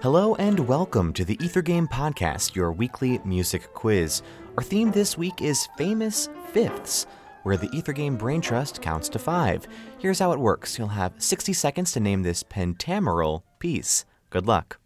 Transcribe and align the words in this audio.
Hello 0.00 0.36
and 0.36 0.60
welcome 0.60 1.12
to 1.14 1.24
the 1.24 1.36
Ether 1.44 1.60
Game 1.60 1.88
Podcast, 1.88 2.54
your 2.54 2.70
weekly 2.70 3.18
music 3.24 3.74
quiz. 3.74 4.22
Our 4.56 4.62
theme 4.62 4.92
this 4.92 5.18
week 5.18 5.42
is 5.42 5.68
Famous 5.76 6.28
Fifths, 6.52 7.08
where 7.42 7.56
the 7.56 7.68
Ether 7.72 7.92
Game 7.92 8.16
Brain 8.16 8.40
Trust 8.40 8.80
counts 8.80 9.08
to 9.08 9.18
five. 9.18 9.66
Here's 9.98 10.20
how 10.20 10.30
it 10.30 10.38
works 10.38 10.78
you'll 10.78 10.86
have 10.86 11.14
60 11.18 11.52
seconds 11.52 11.90
to 11.92 12.00
name 12.00 12.22
this 12.22 12.44
pentameral 12.44 13.42
piece. 13.58 14.04
Good 14.30 14.46
luck. 14.46 14.77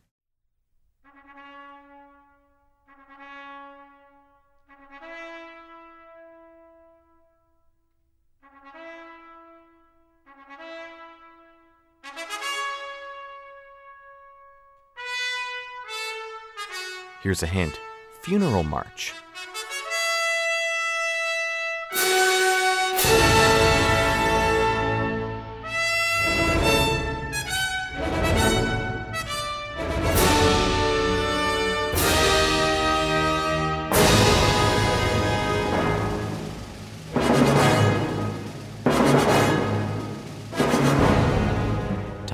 Here's 17.22 17.44
a 17.44 17.46
hint 17.46 17.78
Funeral 18.22 18.64
March. 18.64 19.12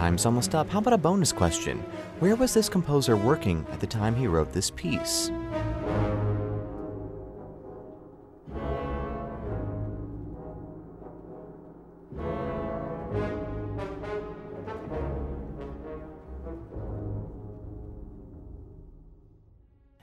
Time's 0.08 0.24
almost 0.24 0.54
up. 0.54 0.70
How 0.70 0.78
about 0.78 0.94
a 0.94 0.96
bonus 0.96 1.32
question? 1.32 1.80
Where 2.20 2.34
was 2.34 2.54
this 2.54 2.70
composer 2.70 3.14
working 3.14 3.66
at 3.70 3.78
the 3.78 3.86
time 3.86 4.16
he 4.16 4.26
wrote 4.26 4.54
this 4.54 4.70
piece? 4.70 5.30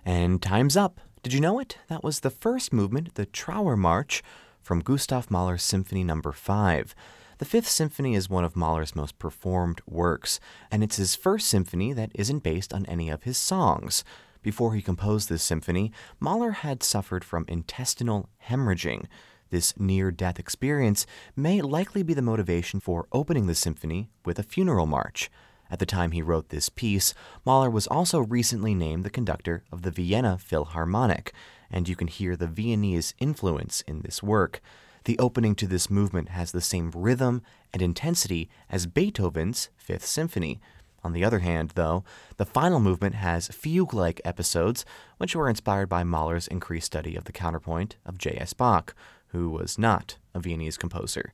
And 0.06 0.40
time's 0.40 0.78
up. 0.78 1.02
Did 1.24 1.34
you 1.34 1.42
know 1.42 1.58
it? 1.60 1.80
That 1.88 2.04
was 2.04 2.20
the 2.20 2.30
first 2.30 2.72
movement, 2.72 3.16
the 3.16 3.26
Trauer 3.26 3.76
March, 3.76 4.22
from 4.62 4.82
Gustav 4.82 5.32
Mahler's 5.32 5.64
Symphony 5.64 6.04
Number 6.04 6.32
5. 6.32 6.94
The 7.38 7.46
Fifth 7.46 7.68
Symphony 7.68 8.16
is 8.16 8.30
one 8.30 8.46
of 8.46 8.56
Mahler's 8.56 8.96
most 8.96 9.20
performed 9.20 9.82
works, 9.86 10.40
and 10.72 10.82
it's 10.82 10.96
his 10.96 11.16
first 11.16 11.50
symphony 11.50 11.92
that 11.92 12.14
isn't 12.16 12.44
based 12.44 12.74
on 12.74 12.86
any 12.86 13.10
of 13.10 13.24
his 13.24 13.38
songs. 13.38 14.06
Before 14.42 14.74
he 14.74 14.82
composed 14.82 15.28
this 15.28 15.44
symphony, 15.44 15.92
Mahler 16.18 16.52
had 16.52 16.82
suffered 16.82 17.26
from 17.26 17.44
intestinal 17.50 18.30
hemorrhaging. 18.48 19.08
This 19.50 19.78
near 19.78 20.12
death 20.12 20.40
experience 20.40 21.06
may 21.36 21.62
likely 21.62 22.04
be 22.04 22.14
the 22.14 22.22
motivation 22.22 22.80
for 22.80 23.06
opening 23.12 23.48
the 23.48 23.56
symphony 23.56 24.10
with 24.24 24.40
a 24.40 24.44
funeral 24.44 24.86
march. 24.86 25.30
At 25.70 25.80
the 25.80 25.86
time 25.86 26.12
he 26.12 26.22
wrote 26.22 26.50
this 26.50 26.70
piece, 26.70 27.14
Mahler 27.46 27.70
was 27.70 27.88
also 27.88 28.22
recently 28.22 28.74
named 28.74 29.04
the 29.04 29.10
conductor 29.10 29.66
of 29.74 29.82
the 29.82 29.92
Vienna 29.92 30.38
Philharmonic, 30.38 31.34
and 31.70 31.90
you 31.90 31.98
can 31.98 32.08
hear 32.08 32.38
the 32.38 32.48
Viennese 32.48 33.14
influence 33.20 33.82
in 33.82 34.04
this 34.04 34.24
work. 34.24 34.62
The 35.06 35.18
opening 35.20 35.54
to 35.56 35.68
this 35.68 35.90
movement 35.90 36.30
has 36.30 36.52
the 36.52 36.62
same 36.62 36.92
rhythm 36.94 37.44
and 37.72 37.82
intensity 37.82 38.50
as 38.70 38.88
Beethoven's 38.88 39.70
Fifth 39.78 40.06
Symphony. 40.06 40.60
On 41.04 41.14
the 41.14 41.24
other 41.24 41.40
hand, 41.40 41.74
though, 41.76 42.04
the 42.38 42.46
final 42.46 42.80
movement 42.80 43.14
has 43.14 43.48
fugue 43.50 43.94
like 43.94 44.20
episodes, 44.26 44.84
which 45.18 45.36
were 45.36 45.48
inspired 45.48 45.90
by 45.90 46.04
Mahler's 46.04 46.48
increased 46.48 46.88
study 46.88 47.16
of 47.16 47.26
the 47.26 47.32
counterpoint 47.32 47.98
of 48.04 48.18
J.S. 48.18 48.54
Bach, 48.54 48.96
who 49.28 49.52
was 49.52 49.78
not 49.78 50.18
a 50.34 50.40
Viennese 50.40 50.78
composer. 50.78 51.32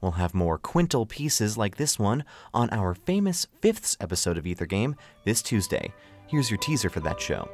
We'll 0.00 0.12
have 0.12 0.32
more 0.32 0.56
quintal 0.56 1.04
pieces 1.04 1.58
like 1.58 1.76
this 1.76 1.98
one 1.98 2.24
on 2.54 2.70
our 2.70 2.94
famous 2.94 3.48
fifths 3.60 3.96
episode 4.00 4.38
of 4.38 4.46
Ether 4.46 4.66
Game 4.66 4.94
this 5.24 5.42
Tuesday. 5.42 5.92
Here's 6.28 6.52
your 6.52 6.58
teaser 6.58 6.88
for 6.88 7.00
that 7.00 7.20
show. 7.20 7.48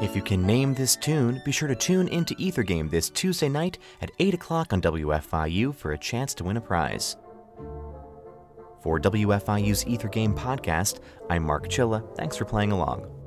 If 0.00 0.16
you 0.16 0.22
can 0.22 0.46
name 0.46 0.72
this 0.72 0.96
tune, 0.96 1.42
be 1.44 1.52
sure 1.52 1.68
to 1.68 1.74
tune 1.74 2.08
into 2.08 2.34
Ether 2.38 2.62
Game 2.62 2.88
this 2.88 3.10
Tuesday 3.10 3.50
night 3.50 3.76
at 4.00 4.10
8 4.18 4.32
o'clock 4.32 4.72
on 4.72 4.80
WFIU 4.80 5.74
for 5.74 5.92
a 5.92 5.98
chance 5.98 6.32
to 6.34 6.44
win 6.44 6.56
a 6.56 6.60
prize. 6.60 7.18
For 8.82 8.98
WFIU's 8.98 9.86
Ether 9.86 10.08
Game 10.08 10.34
podcast, 10.34 11.00
I'm 11.28 11.42
Mark 11.42 11.68
Chilla. 11.68 12.16
Thanks 12.16 12.34
for 12.34 12.46
playing 12.46 12.72
along. 12.72 13.19